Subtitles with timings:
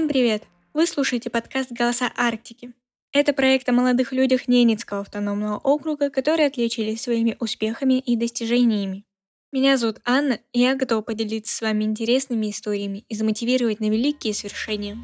[0.00, 0.44] Всем привет!
[0.72, 2.72] Вы слушаете подкаст «Голоса Арктики».
[3.12, 9.04] Это проект о молодых людях Ненецкого автономного округа, которые отличились своими успехами и достижениями.
[9.52, 14.32] Меня зовут Анна, и я готова поделиться с вами интересными историями и замотивировать на великие
[14.32, 14.96] свершения.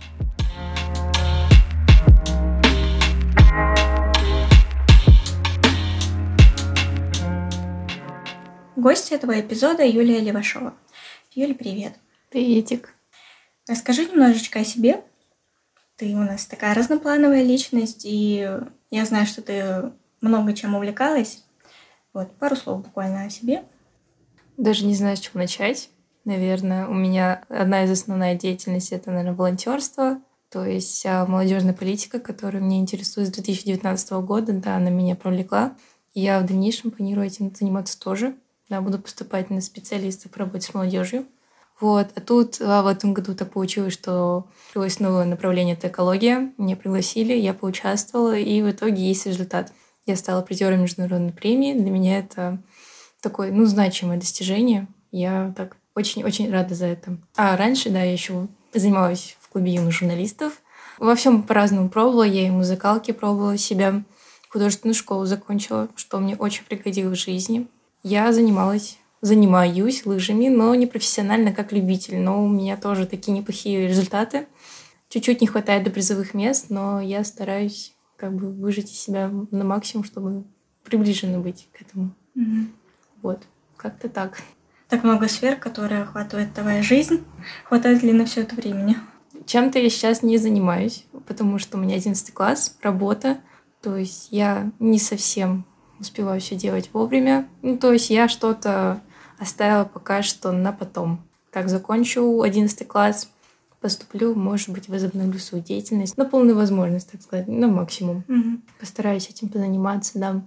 [8.77, 10.75] Гость этого эпизода Юлия Левашова.
[11.35, 11.93] Юля, привет.
[12.31, 12.96] Приветик.
[13.69, 15.03] Расскажи немножечко о себе.
[15.97, 18.49] Ты у нас такая разноплановая личность, и
[18.91, 21.45] я знаю, что ты много чем увлекалась.
[22.13, 23.65] Вот, пару слов буквально о себе.
[24.57, 25.91] Даже не знаю, с чего начать.
[26.25, 32.63] Наверное, у меня одна из основных деятельностей это, наверное, волонтерство, то есть молодежная политика, которая
[32.63, 35.77] меня интересует с 2019 года, да, она меня привлекла.
[36.15, 38.37] Я в дальнейшем планирую этим заниматься тоже.
[38.69, 41.27] Да, буду поступать на специалиста по работе с молодежью.
[41.81, 42.09] Вот.
[42.15, 46.53] А тут а в этом году так получилось, что появилось новое направление— это экология.
[46.59, 49.73] Меня пригласили, я поучаствовала, и в итоге есть результат.
[50.07, 51.75] Я стала призером международной премии.
[51.75, 52.63] Для меня это
[53.21, 54.87] такое, ну, значимое достижение.
[55.11, 57.19] Я так очень-очень рада за это.
[57.37, 60.61] А раньше, да, я еще занималась в клубе юных журналистов.
[60.99, 62.23] Во всем по-разному пробовала.
[62.23, 64.03] Я и музыкалки пробовала себя.
[64.49, 67.67] Художественную школу закончила, что мне очень пригодилось в жизни.
[68.03, 72.19] Я занималась занимаюсь лыжами, но не профессионально, как любитель.
[72.19, 74.47] Но у меня тоже такие неплохие результаты.
[75.09, 79.65] Чуть-чуть не хватает до призовых мест, но я стараюсь как бы выжить из себя на
[79.65, 80.45] максимум, чтобы
[80.85, 82.15] приближенно быть к этому.
[82.35, 82.67] Угу.
[83.23, 83.43] Вот,
[83.77, 84.43] как-то так.
[84.89, 87.25] Так много сфер, которые охватывает твоя жизнь.
[87.65, 88.97] Хватает ли на все это времени?
[89.45, 93.39] Чем-то я сейчас не занимаюсь, потому что у меня 11 класс, работа.
[93.83, 95.65] То есть я не совсем
[96.01, 97.49] успеваю все делать вовремя.
[97.63, 99.01] Ну, то есть я что-то
[99.39, 101.21] оставила пока что на потом.
[101.51, 103.31] Как закончу 11 класс,
[103.81, 108.25] поступлю, может быть, возобновлю свою деятельность на полную возможность, так сказать, на максимум.
[108.29, 108.61] Угу.
[108.81, 110.43] Постараюсь этим позаниматься, да.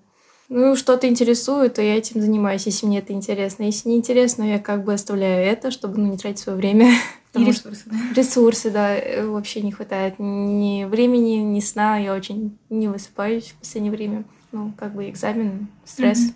[0.49, 3.63] Ну, что-то интересует, то я этим занимаюсь, если мне это интересно.
[3.63, 6.91] Если не интересно, я как бы оставляю это, чтобы ну, не тратить свое время.
[7.35, 7.97] И ресурсы, да?
[8.15, 11.99] Ресурсы, да, э, вообще не хватает ни времени, ни сна.
[11.99, 14.25] Я очень не высыпаюсь в последнее время.
[14.51, 16.19] Ну, как бы экзамен, стресс.
[16.19, 16.33] Mm-hmm.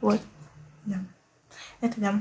[0.00, 0.20] Вот.
[0.84, 0.96] Да.
[1.80, 2.20] Это да.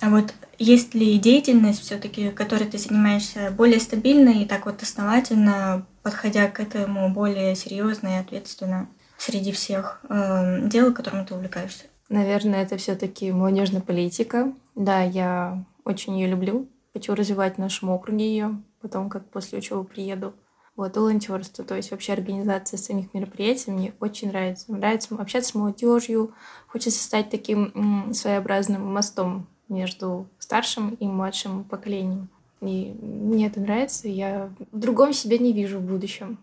[0.00, 5.86] А вот есть ли деятельность все-таки, которой ты занимаешься более стабильно и так вот основательно,
[6.02, 11.84] подходя к этому более серьезно и ответственно среди всех э, дел, которыми ты увлекаешься?
[12.08, 14.52] Наверное, это все-таки молодежная политика.
[14.74, 16.68] Да, я очень ее люблю.
[16.92, 20.34] Хочу развивать в нашем округе ее, потом как после учебы приеду.
[20.74, 24.72] Вот, волонтерство, то есть вообще организация самих мероприятий мне очень нравится.
[24.72, 26.32] Нравится общаться с молодежью,
[26.66, 32.28] хочется стать таким своеобразным мостом между старшим и младшим поколением.
[32.62, 36.38] И мне это нравится, я в другом себе не вижу в будущем.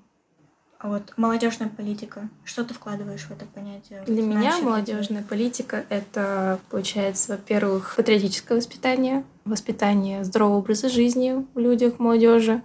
[0.77, 4.01] А вот молодежная политика, что ты вкладываешь в это понятие?
[4.05, 11.99] Для меня молодежная политика это, получается, во-первых, патриотическое воспитание, воспитание здорового образа жизни в людях,
[11.99, 12.61] молодежи,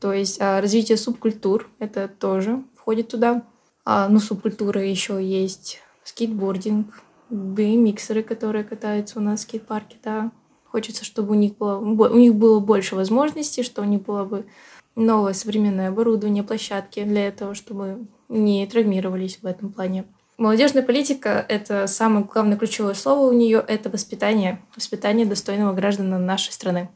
[0.00, 3.44] то есть а, развитие субкультур, это тоже входит туда.
[3.84, 10.32] А, ну, субкультуры еще есть скейтбординг, BMXеры, которые катаются у нас в скейт-парке, да.
[10.64, 14.46] Хочется, чтобы у них было, у них было больше возможностей, что у них было бы
[14.94, 20.04] новое современное оборудование, площадки для этого, чтобы не травмировались в этом плане.
[20.36, 24.60] Молодежная политика— это самое главное ключевое слово у нее— это воспитание.
[24.76, 26.90] Воспитание достойного гражданина нашей страны.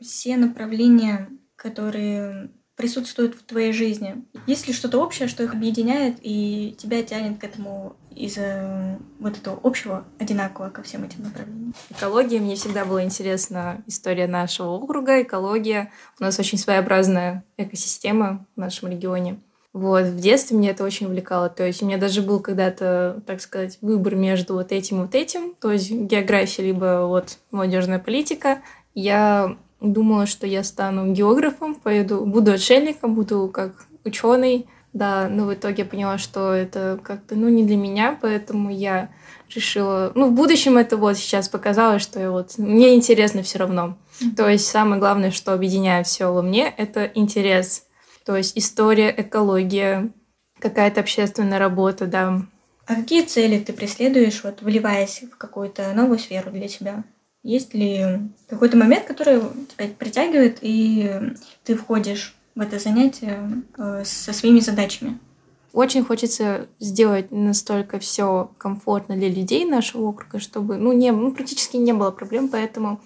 [0.00, 4.24] Все направления которые присутствуют в твоей жизни?
[4.46, 9.58] Есть ли что-то общее, что их объединяет и тебя тянет к этому из-за вот этого
[9.62, 11.74] общего, одинакового ко всем этим направлениям?
[11.90, 12.40] Экология.
[12.40, 15.92] Мне всегда была интересна история нашего округа, экология.
[16.18, 19.40] У нас очень своеобразная экосистема в нашем регионе.
[19.72, 21.48] Вот, в детстве мне это очень увлекало.
[21.48, 25.16] То есть у меня даже был когда-то, так сказать, выбор между вот этим и вот
[25.16, 25.54] этим.
[25.60, 28.62] То есть география либо вот молодежная политика.
[28.94, 34.66] Я Думала, что я стану географом, поеду, буду отшельником, буду как ученый.
[34.94, 39.10] Да, но в итоге я поняла, что это как-то, ну, не для меня, поэтому я
[39.52, 40.12] решила...
[40.14, 42.56] Ну, в будущем это вот сейчас показалось, что я вот...
[42.58, 43.98] Мне интересно все равно.
[44.20, 44.34] Mm-hmm.
[44.36, 47.86] То есть самое главное, что объединяет все во мне, это интерес.
[48.24, 50.12] То есть история, экология,
[50.60, 52.42] какая-то общественная работа, да.
[52.86, 57.04] А какие цели ты преследуешь, вот вливаясь в какую-то новую сферу для себя?
[57.44, 64.32] Есть ли какой-то момент, который тебя притягивает, и ты входишь в это занятие э, со
[64.32, 65.18] своими задачами?
[65.74, 71.76] Очень хочется сделать настолько все комфортно для людей нашего округа, чтобы ну, не, ну, практически
[71.76, 73.00] не было проблем, поэтому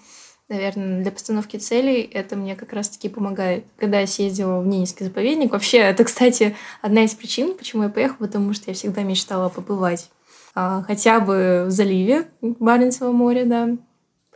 [0.47, 3.65] наверное, для постановки целей это мне как раз-таки помогает.
[3.77, 8.25] Когда я съездила в Ненецкий заповедник, вообще, это, кстати, одна из причин, почему я поехала,
[8.27, 10.09] потому что я всегда мечтала побывать
[10.55, 13.77] а, хотя бы в заливе Баренцева моря, да,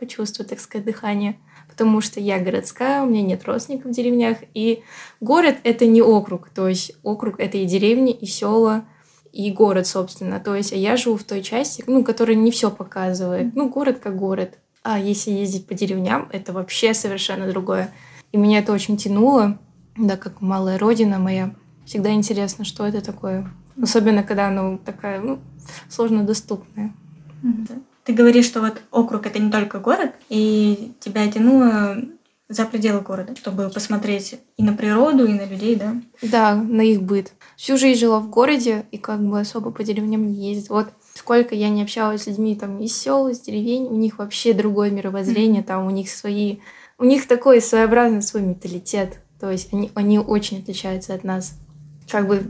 [0.04, 1.36] почувствовать, так сказать, дыхание.
[1.68, 4.82] Потому что я городская, у меня нет родственников в деревнях, и
[5.20, 8.84] город— это не округ, то есть округ— это и деревни, и села,
[9.32, 10.38] и город, собственно.
[10.38, 13.54] То есть а я живу в той части, ну, которая не все показывает.
[13.56, 14.58] Ну, город как город.
[14.82, 17.92] А если ездить по деревням, это вообще совершенно другое.
[18.30, 19.58] И меня это очень тянуло,
[19.96, 21.54] да, как малая родина моя.
[21.84, 23.50] Всегда интересно, что это такое.
[23.82, 25.40] Особенно, когда оно такая, ну,
[25.88, 26.94] сложно доступная.
[28.04, 31.96] Ты говоришь, что вот округ это не только город, и тебя тянуло
[32.48, 35.96] за пределы города, чтобы посмотреть и на природу, и на людей, да?
[36.20, 37.32] Да, на их быт.
[37.56, 40.76] Всю жизнь жила в городе и как бы особо по деревням не ездила.
[40.76, 44.52] Вот сколько я не общалась с людьми там из сел, из деревень, у них вообще
[44.52, 45.66] другое мировоззрение, mm-hmm.
[45.66, 46.58] там у них свои...
[46.98, 49.20] У них такой своеобразный свой менталитет.
[49.40, 51.54] То есть они, они очень отличаются от нас.
[52.08, 52.46] Как бы,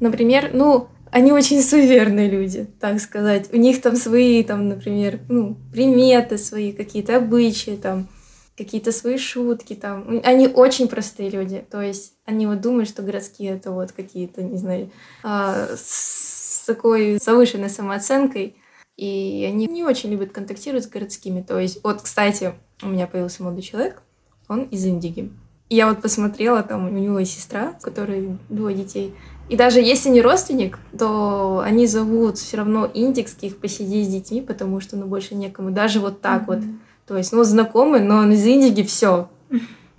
[0.00, 3.48] например, ну, они очень суеверные люди, так сказать.
[3.50, 8.06] У них там свои, там, например, ну, приметы свои, какие-то обычаи, там,
[8.54, 10.20] какие-то свои шутки, там.
[10.24, 11.64] Они очень простые люди.
[11.70, 14.90] То есть они вот думают, что городские это вот какие-то, не знаю,
[15.22, 18.54] а, с такой завышенной самооценкой.
[18.98, 21.40] И они не очень любят контактировать с городскими.
[21.40, 22.52] То есть, вот, кстати,
[22.82, 24.02] у меня появился молодой человек,
[24.48, 25.32] он из Индиги.
[25.70, 29.14] Я вот посмотрела, там у него есть сестра, у которой двое детей.
[29.48, 34.80] И даже если не родственник, то они зовут все равно индикских посидеть с детьми, потому
[34.80, 35.70] что ну больше некому.
[35.70, 36.46] Даже вот так mm-hmm.
[36.46, 36.60] вот.
[37.06, 39.28] То есть, ну, знакомый, но он из Индиги, все.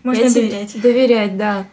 [0.03, 0.81] Можно я доверять.
[0.81, 1.65] Доверять, да.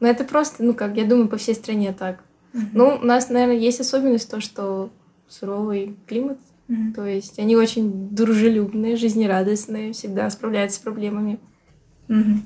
[0.00, 2.22] Но это просто, ну как, я думаю, по всей стране так.
[2.52, 2.68] Mm-hmm.
[2.74, 4.90] Ну, у нас, наверное, есть особенность то, что
[5.28, 6.38] суровый климат.
[6.68, 6.92] Mm-hmm.
[6.94, 11.38] То есть они очень дружелюбные, жизнерадостные, всегда справляются с проблемами.
[12.08, 12.36] Mm-hmm.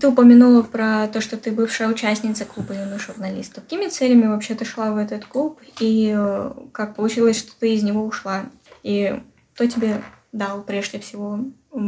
[0.00, 3.64] Ты упомянула про то, что ты бывшая участница клуба юных журналистов.
[3.64, 5.60] Какими целями вообще ты шла в этот клуб?
[5.78, 8.46] И э, как получилось, что ты из него ушла?
[8.82, 9.20] И
[9.54, 10.02] кто тебе
[10.32, 11.38] дал прежде всего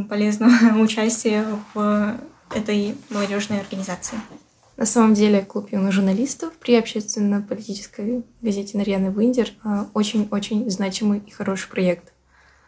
[0.09, 1.45] полезного участия
[1.75, 2.17] в
[2.55, 4.19] этой молодежной организации?
[4.77, 9.51] На самом деле клуб юных журналистов при общественно-политической газете «Нарьяна Виндер»
[9.95, 12.13] очень-очень значимый и хороший проект.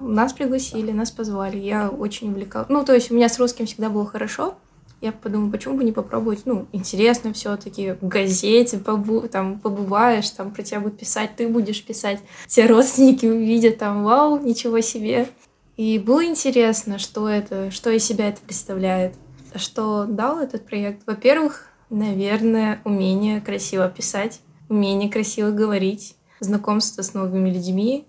[0.00, 2.68] Нас пригласили, нас позвали, я очень увлекалась.
[2.70, 4.56] Ну, то есть у меня с русским всегда было хорошо,
[5.00, 10.30] я подумала, почему бы не попробовать, ну, интересно все таки в газете, побу там побываешь,
[10.30, 15.28] там про тебя будут писать, ты будешь писать, все родственники увидят там, вау, ничего себе.
[15.76, 19.14] И было интересно, что это, что из себя это представляет.
[19.54, 21.06] Что дал этот проект?
[21.06, 28.06] Во-первых, наверное, умение красиво писать, умение красиво говорить, знакомство с новыми людьми.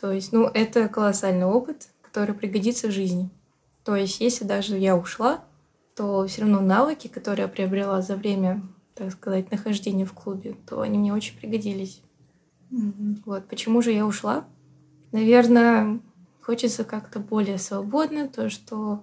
[0.00, 3.30] То есть, ну, это колоссальный опыт, который пригодится в жизни.
[3.84, 5.42] То есть, если даже я ушла,
[5.98, 8.62] то все равно навыки, которые я приобрела за время,
[8.94, 12.02] так сказать, нахождения в клубе, то они мне очень пригодились.
[12.70, 13.22] Mm-hmm.
[13.26, 13.48] Вот.
[13.48, 14.44] Почему же я ушла?
[15.10, 16.00] Наверное,
[16.40, 19.02] хочется как-то более свободно, то, что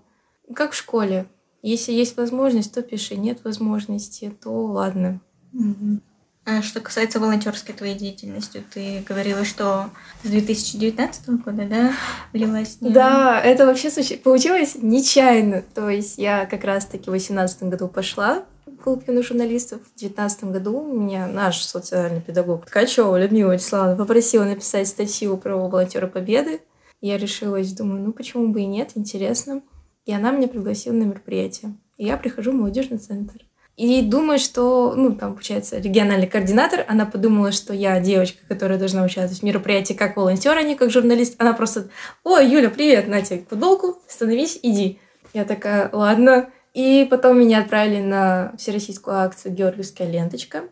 [0.54, 1.28] как в школе.
[1.62, 3.18] Если есть возможность, то пиши.
[3.18, 5.20] Нет возможности, то ладно.
[5.52, 6.00] Mm-hmm.
[6.48, 9.90] А что касается волонтерской твоей деятельности, ты говорила, что
[10.24, 11.94] с 2019 года, да,
[12.34, 12.78] влилась?
[12.80, 15.64] Да, это вообще получилось нечаянно.
[15.74, 19.82] То есть я как раз-таки в 2018 году пошла в клуб юных журналистов.
[19.82, 26.06] В 2019 году меня наш социальный педагог Ткачева Людмила Вячеславовна попросила написать статью про волонтера
[26.06, 26.62] Победы.
[27.02, 29.64] Я решилась, думаю, ну почему бы и нет, интересно.
[30.06, 31.76] И она меня пригласила на мероприятие.
[31.98, 33.46] И я прихожу в молодежный центр.
[33.78, 39.04] И думаю, что, ну, там, получается, региональный координатор, она подумала, что я девочка, которая должна
[39.04, 41.36] участвовать в мероприятии как волонтер, а не как журналист.
[41.40, 41.90] Она просто,
[42.24, 45.00] ой, Юля, привет, на тебе футболку, становись, иди.
[45.34, 46.50] Я такая, ладно.
[46.74, 50.64] И потом меня отправили на всероссийскую акцию «Георгиевская ленточка».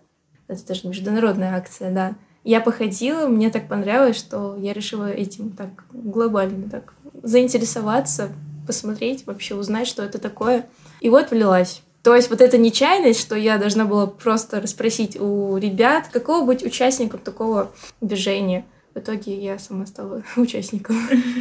[0.48, 2.16] Это даже международная акция, да.
[2.46, 8.30] Я походила, мне так понравилось, что я решила этим так глобально так заинтересоваться,
[8.68, 10.68] посмотреть, вообще узнать, что это такое.
[11.00, 11.83] И вот влилась.
[12.04, 16.64] То есть вот эта нечаянность, что я должна была просто расспросить у ребят, какого быть
[16.64, 18.66] участником такого движения.
[18.94, 20.98] В итоге я сама стала участником.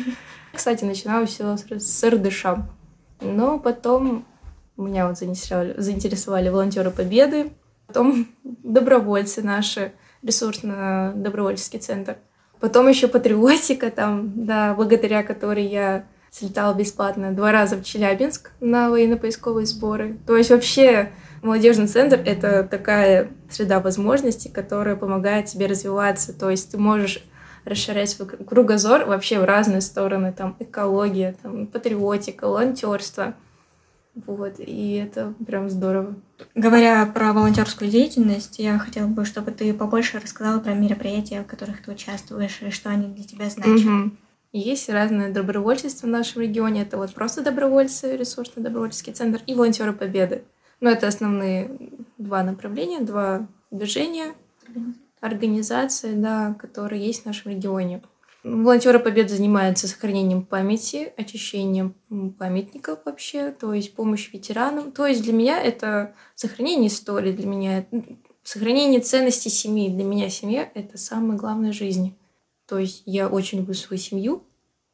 [0.54, 2.46] Кстати, начинала все с РДШ.
[3.20, 4.24] Но потом
[4.76, 7.50] меня вот заинтересовали, заинтересовали волонтеры Победы,
[7.88, 9.92] потом добровольцы наши,
[10.22, 12.18] ресурсно-добровольческий центр.
[12.60, 18.90] Потом еще патриотика там, да, благодаря которой я слетала бесплатно два раза в Челябинск на
[18.90, 20.16] военно-поисковые сборы.
[20.26, 21.12] То есть вообще
[21.42, 26.32] молодежный центр— это такая среда возможностей, которая помогает тебе развиваться.
[26.32, 27.22] То есть ты можешь
[27.64, 33.34] расширять свой кругозор вообще в разные стороны, там экология, там патриотика, волонтерство.
[34.14, 36.16] Вот, и это прям здорово.
[36.54, 41.82] Говоря про волонтерскую деятельность, я хотела бы, чтобы ты побольше рассказала про мероприятия, в которых
[41.82, 43.86] ты участвуешь, и что они для тебя значат.
[43.86, 44.10] Угу.
[44.52, 46.82] Есть разные добровольчества в нашем регионе.
[46.82, 50.44] Это вот просто добровольцы, ресурсный добровольческий центр и волонтеры Победы.
[50.80, 51.70] Но это основные
[52.18, 54.34] два направления, два движения,
[55.20, 58.02] организации, да, которые есть в нашем регионе.
[58.44, 61.94] Волонтеры Победы занимаются сохранением памяти, очищением
[62.38, 64.90] памятников вообще, то есть помощь ветеранам.
[64.90, 67.86] То есть для меня это сохранение истории, для меня
[68.42, 69.88] сохранение ценностей семьи.
[69.88, 72.16] Для меня семья— это самое главное в жизни.
[72.72, 74.44] То есть я очень люблю свою семью,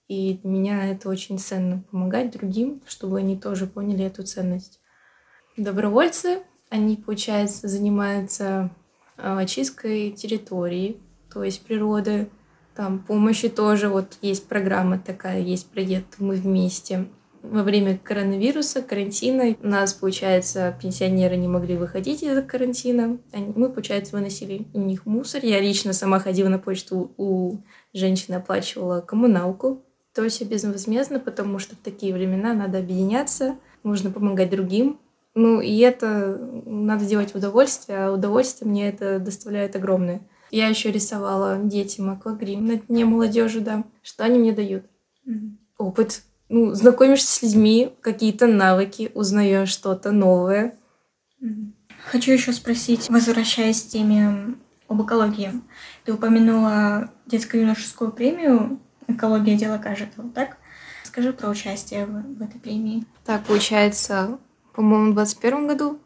[0.08, 4.80] и для меня это очень ценно— помогать другим, чтобы они тоже поняли эту ценность.
[5.56, 8.75] Добровольцы, они, получается, занимаются
[9.16, 11.00] а, очисткой территории,
[11.32, 12.28] то есть природы,
[12.75, 17.06] там помощи тоже, вот есть программа такая, есть проект «Мы вместе».
[17.42, 23.18] Во время коронавируса, карантина, у нас, получается, пенсионеры не могли выходить из-за карантина.
[23.33, 25.45] Мы, получается, выносили у них мусор.
[25.45, 27.59] Я лично сама ходила на почту, у
[27.95, 29.85] женщины оплачивала коммуналку.
[30.14, 34.99] То есть безвозмездно, потому что в такие времена надо объединяться, нужно помогать другим.
[35.35, 40.21] Ну, и это надо делать в удовольствие, а удовольствие мне это доставляет огромное.
[40.50, 43.85] Я еще рисовала детям аквагрим на дне молодежи, да.
[44.02, 44.85] Что они мне дают?
[45.26, 45.50] Mm-hmm.
[45.78, 46.23] Опыт.
[46.49, 50.78] Ну, знакомишься с людьми, какие-то навыки, узнаешь что-то новое.
[52.11, 54.55] Хочу еще спросить, возвращаясь к теме
[54.88, 55.52] об экологии.
[56.05, 60.57] Ты упомянула детско-юношескую премию «Экология– дело каждого», так?
[61.05, 63.05] Скажи про участие в, в этой премии.
[63.25, 64.38] Так, получается,
[64.75, 66.00] по-моему, в 2021 году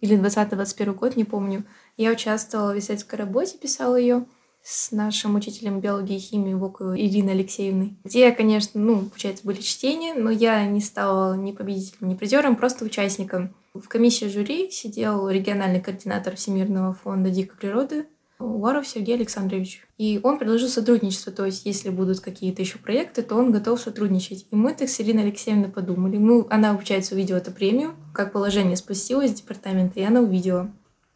[0.00, 1.64] или 20-21 год, не помню,
[1.96, 4.26] я участвовала в исследовательской работе, писала ее
[4.68, 10.12] с нашим учителем биологии и химии Воковой Ириной Алексеевной, где, конечно, ну, получается, были чтения,
[10.12, 13.54] но я не стала ни победителем, ни призером, просто участником.
[13.72, 18.08] В комиссии жюри сидел региональный координатор Всемирного фонда дикой природы
[18.38, 19.86] Уваров Сергей Александрович.
[19.96, 24.46] И он предложил сотрудничество, то есть если будут какие-то еще проекты, то он готов сотрудничать.
[24.50, 26.18] И мы так с Ириной Алексеевной подумали.
[26.18, 30.70] Мы, она, получается, увидела эту премию, как положение спустилось из департамента, и она увидела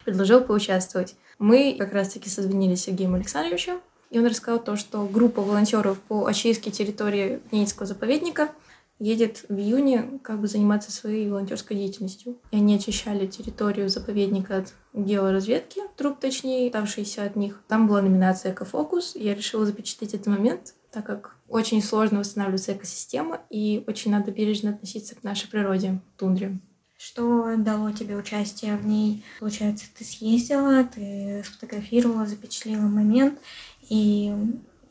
[0.04, 1.14] предложил поучаствовать.
[1.42, 3.80] Мы как раз-таки созвонились с Сергеем Александровичем,
[4.10, 8.52] и он рассказал то, что группа волонтеров по очистке территории Ненецкого заповедника
[9.00, 12.38] едет в июне как бы заниматься своей волонтерской деятельностью.
[12.52, 17.60] И они очищали территорию заповедника от георазведки, труп точнее, оставшиеся от них.
[17.66, 23.40] Там была номинация «Экофокус», я решила запечатлеть этот момент, так как очень сложно восстанавливается экосистема,
[23.50, 26.60] и очень надо бережно относиться к нашей природе, тундре.
[27.04, 29.24] Что дало тебе участие в ней?
[29.40, 33.40] Получается, ты съездила, ты сфотографировала, запечатлела момент,
[33.88, 34.32] и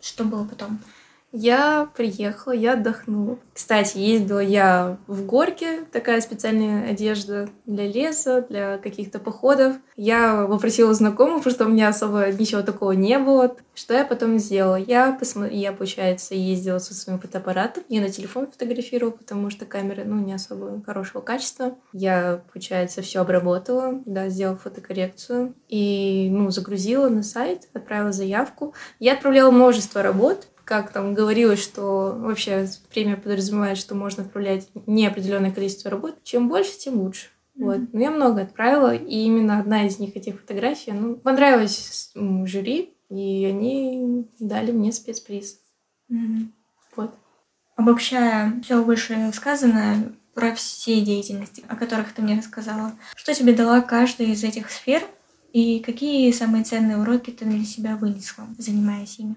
[0.02, 0.82] что было потом?
[1.32, 3.40] Я приехала, я отдохнула.
[3.54, 9.76] Кстати, ездила я в горке, такая специальная одежда для леса, для каких-то походов.
[9.96, 13.56] Я попросила знакомых, потому что у меня особо ничего такого не было.
[13.74, 14.76] Что я потом сделала?
[14.76, 15.46] Я, посмо...
[15.46, 17.84] я получается, ездила со своим фотоаппаратом.
[17.88, 21.78] Я на телефон фотографировала, потому что камера, ну, не особо хорошего качества.
[21.94, 28.74] Я, получается, все обработала, да, сделала фотокоррекцию и, ну, загрузила на сайт, отправила заявку.
[29.00, 35.52] Я отправляла множество работ, как там говорилось, что вообще премия подразумевает, что можно отправлять неопределенное
[35.52, 36.24] количество работ.
[36.24, 37.28] Чем больше, тем лучше.
[37.58, 37.66] Mm-hmm.
[37.66, 37.80] Вот.
[37.92, 43.44] Но я много отправила, и именно одна из них, этих фотографий, ну, понравилась жюри, и
[43.44, 45.60] они дали мне спецприз.
[46.10, 46.48] Mm-hmm.
[46.96, 47.16] Вот.
[47.76, 53.82] Обобщая все выше сказанное про все деятельности, о которых ты мне рассказала, что тебе дала
[53.82, 55.04] каждая из этих сфер,
[55.52, 59.36] и какие самые ценные уроки ты для себя вынесла, занимаясь ими?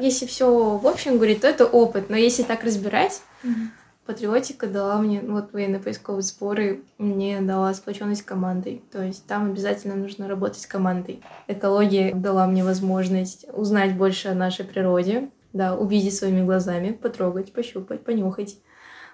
[0.00, 2.10] Если все в общем говорить, то это опыт.
[2.10, 3.68] Но если так разбирать, mm-hmm.
[4.06, 8.82] патриотика дала мне, ну, вот военно-поисковые сборы мне дала сплоченность командой.
[8.90, 11.22] То есть там обязательно нужно работать с командой.
[11.46, 18.04] Экология дала мне возможность узнать больше о нашей природе, да, увидеть своими глазами, потрогать, пощупать,
[18.04, 18.56] понюхать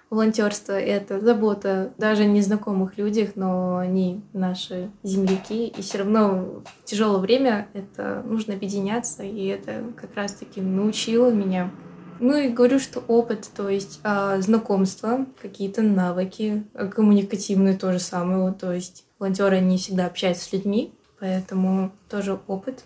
[0.09, 7.19] волонтерство— это забота даже незнакомых людях, но они наши земляки, и все равно в тяжелое
[7.19, 11.71] время это нужно объединяться, и это как раз-таки научило меня.
[12.19, 17.99] Ну и говорю, что опыт, то есть а, знакомства, какие-то навыки, а, коммуникативные то же
[17.99, 22.85] самое, то есть волонтеры не всегда общаются с людьми, поэтому тоже опыт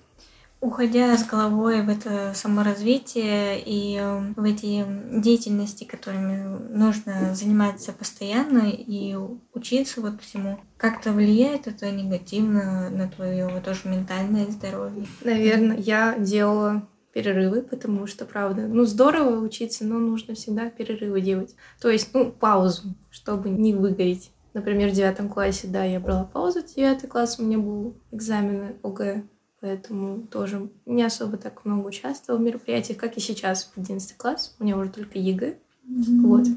[0.61, 4.85] уходя с головой в это саморазвитие и э, в эти
[5.19, 9.17] деятельности, которыми нужно заниматься постоянно и
[9.53, 15.07] учиться вот всему, как-то влияет это негативно на твое тоже ментальное здоровье?
[15.23, 21.55] Наверное, я делала перерывы, потому что, правда, ну, здорово учиться, но нужно всегда перерывы делать.
[21.81, 24.31] То есть, ну, паузу, чтобы не выгореть.
[24.53, 29.23] Например, в девятом классе, да, я брала паузу, девятый класс у меня был экзамены ОГЭ,
[29.61, 34.55] поэтому тоже не особо так много участвовала в мероприятиях, как и сейчас, в одиннадцатый класс.
[34.59, 35.57] У меня уже только ЕГЭ.
[35.87, 36.21] Mm-hmm.
[36.21, 36.47] Вот.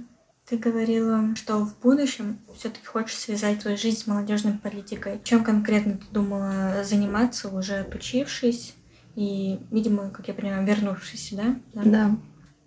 [0.47, 5.21] Ты говорила, что в будущем все-таки хочешь связать твою жизнь с молодежной политикой.
[5.25, 8.75] Чем конкретно ты думала заниматься, уже отучившись
[9.17, 11.57] и, видимо, как я понимаю, вернувшись сюда?
[11.73, 11.83] Да.
[11.85, 12.17] да.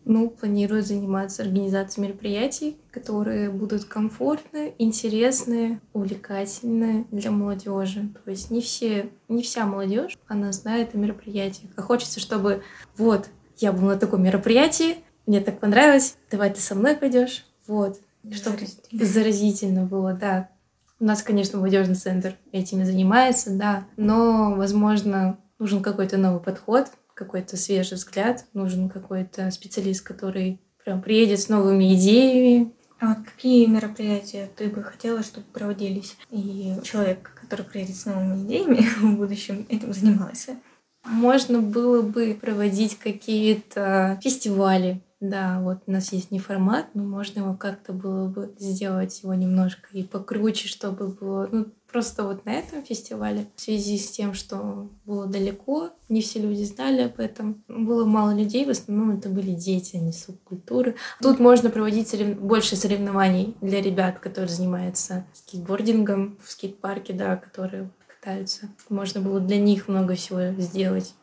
[0.10, 8.08] Ну, планирую заниматься организацией мероприятий, которые будут комфортны, интересны, увлекательны для молодежи.
[8.24, 11.72] То есть не все, не вся молодежь, она знает о мероприятиях.
[11.76, 12.64] А хочется, чтобы
[12.96, 14.96] вот я был на таком мероприятии,
[15.26, 17.46] мне так понравилось, давай ты со мной пойдешь.
[17.68, 18.00] Вот.
[18.32, 19.06] Чтобы заразительно.
[19.06, 20.50] заразительно было, да.
[21.02, 26.88] У нас, конечно, молодежный центр этими занимается, да, но, возможно, нужен какой-то новый подход,
[27.18, 32.74] какой-то свежий взгляд, нужен какой-то специалист, который прям приедет с новыми идеями.
[33.00, 38.46] А вот какие мероприятия ты бы хотела, чтобы проводились, и человек, который приедет с новыми
[38.46, 40.56] идеями в будущем, этим занимался?
[41.04, 47.40] Можно было бы проводить какие-то фестивали, да, вот у нас есть не формат, но можно
[47.40, 52.54] его как-то было бы сделать его немножко и покруче, чтобы было, ну, просто вот на
[52.54, 57.64] этом фестивале, в связи с тем, что было далеко, не все люди знали об этом,
[57.68, 60.96] было мало людей, в основном это были дети, а не субкультуры.
[61.22, 62.38] Тут можно проводить сорев...
[62.40, 68.70] больше соревнований для ребят, которые занимаются скейтбордингом в скейт-парке, да, которые катаются.
[68.90, 71.16] Можно было для них много всего сделать.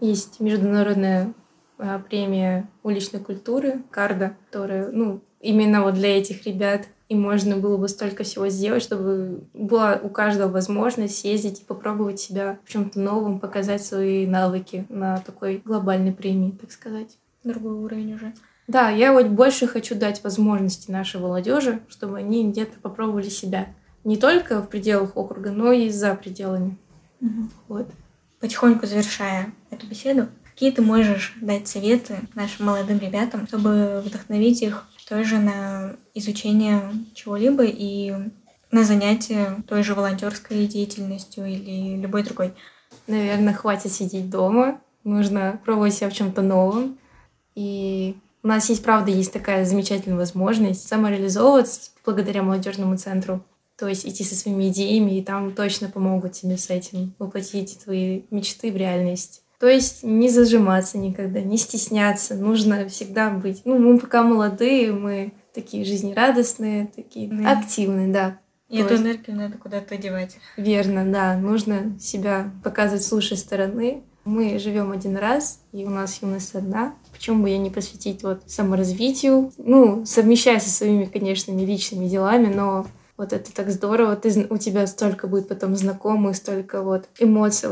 [0.00, 1.34] Есть международная
[1.78, 6.86] а, премия уличной культуры Карда, которая, ну, именно вот для этих ребят.
[7.08, 12.18] И можно было бы столько всего сделать, чтобы была у каждого возможность съездить и попробовать
[12.18, 17.18] себя в чем-то новом, показать свои навыки на такой глобальной премии, так сказать.
[17.42, 18.32] Другой уровень уже.
[18.66, 23.68] Да, я вот больше хочу дать возможности нашей молодежи, чтобы они где-то попробовали себя.
[24.04, 26.78] Не только в пределах округа, но и за пределами.
[27.20, 27.48] Угу.
[27.68, 27.88] Вот.
[28.40, 34.84] Потихоньку завершая эту беседу, Какие ты можешь дать советы нашим молодым ребятам, чтобы вдохновить их
[35.08, 36.82] тоже на изучение
[37.14, 38.12] чего-либо и
[38.70, 42.54] на занятие той же волонтерской деятельностью или любой другой?
[43.06, 44.80] Наверное, хватит сидеть дома.
[45.04, 46.98] Нужно пробовать себя в чем-то новом.
[47.54, 53.44] И у нас есть, правда, есть такая замечательная возможность самореализовываться благодаря молодежному центру.
[53.76, 58.22] То есть идти со своими идеями, и там точно помогут тебе с этим воплотить твои
[58.30, 59.43] мечты в реальность.
[59.58, 62.34] То есть не зажиматься никогда, не стесняться.
[62.34, 63.62] Нужно всегда быть.
[63.64, 67.46] Ну, мы пока молодые, мы такие жизнерадостные, такие mm.
[67.46, 68.38] активные, да.
[68.68, 70.36] И эту энергию надо куда-то девать.
[70.56, 71.36] Верно, да.
[71.36, 74.02] Нужно себя показывать с лучшей стороны.
[74.24, 76.94] Мы живем один раз, и у нас юность одна.
[77.12, 79.52] Почему бы ей не посвятить вот саморазвитию?
[79.58, 82.86] Ну, совмещая со своими, конечно, личными делами, но
[83.16, 87.68] вот это так здорово, ты, у тебя столько будет потом знакомых, столько вот эмоций.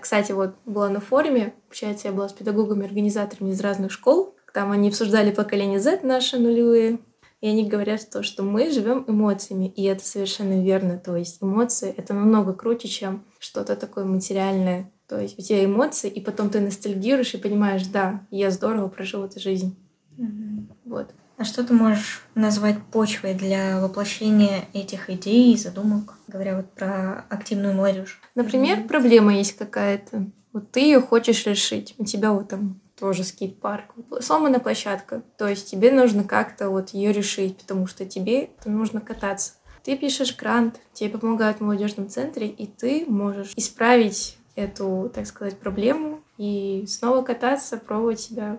[0.00, 4.72] Кстати, вот была на форуме, получается, я была с педагогами, организаторами из разных школ, там
[4.72, 6.98] они обсуждали поколение Z наши нулевые,
[7.42, 10.98] и они говорят то, что мы живем эмоциями, и это совершенно верно.
[10.98, 14.90] То есть эмоции— это намного круче, чем что-то такое материальное.
[15.06, 19.24] То есть у тебя эмоции, и потом ты ностальгируешь и понимаешь, да, я здорово прожил
[19.24, 19.76] эту жизнь.
[20.16, 20.72] Mm-hmm.
[20.86, 21.14] Вот.
[21.38, 27.26] А что ты можешь назвать почвой для воплощения этих идей и задумок, говоря вот про
[27.28, 28.20] активную молодежь?
[28.34, 30.26] Например, проблема есть какая-то.
[30.52, 31.94] Вот ты ее хочешь решить.
[31.98, 33.94] У тебя вот там тоже скейт-парк.
[34.20, 35.22] Сломана площадка.
[35.36, 39.52] То есть тебе нужно как-то вот ее решить, потому что тебе нужно кататься.
[39.84, 45.58] Ты пишешь грант, тебе помогают в молодежном центре, и ты можешь исправить эту, так сказать,
[45.58, 48.58] проблему и снова кататься, пробовать себя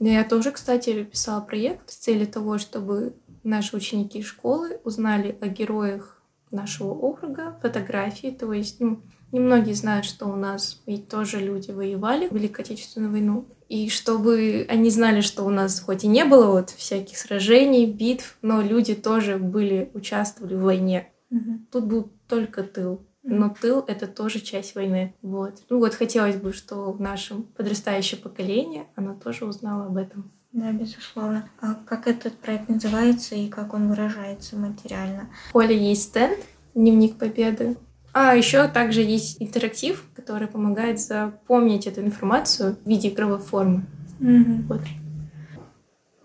[0.00, 6.22] я тоже, кстати, писала проект с целью того, чтобы наши ученики школы узнали о героях
[6.50, 8.28] нашего округа, фотографии.
[8.28, 9.02] То есть, ну,
[9.32, 13.46] немногие знают, что у нас ведь тоже люди воевали в Великой Отечественную войну.
[13.68, 18.36] И чтобы они знали, что у нас хоть и не было вот всяких сражений, битв,
[18.42, 21.10] но люди тоже были, участвовали в войне.
[21.30, 21.58] Угу.
[21.72, 25.14] Тут был только тыл но тыл— это тоже часть войны.
[25.22, 25.62] Вот.
[25.70, 30.30] Ну вот хотелось бы, что в нашем подрастающее поколение оно тоже узнало об этом.
[30.52, 31.48] Да, безусловно.
[31.60, 35.28] А как этот проект называется и как он выражается материально?
[35.48, 36.38] В поле есть стенд
[36.74, 37.76] «Дневник Победы».
[38.12, 43.84] А еще также есть интерактив, который помогает запомнить эту информацию в виде игровой формы.
[44.20, 44.62] Угу.
[44.68, 44.80] Вот.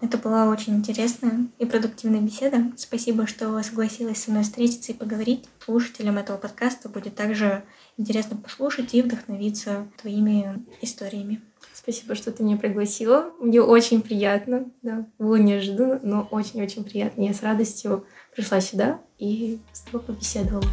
[0.02, 2.72] Это была очень интересная и продуктивная беседа.
[2.78, 5.46] Спасибо, что согласилась со мной встретиться и поговорить.
[5.64, 7.64] Слушателям этого подкаста будет также
[7.98, 11.42] интересно послушать и вдохновиться твоими историями.
[11.74, 13.32] Спасибо, что ты меня пригласила.
[13.40, 14.72] Мне очень приятно.
[14.82, 17.24] Да, было неожиданно, но очень-очень приятно.
[17.24, 20.64] Я с радостью пришла сюда и с тобой побеседовала.